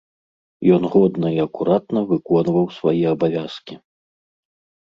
[0.77, 3.75] Ён годна і акуратна выконваў свае абавязкі.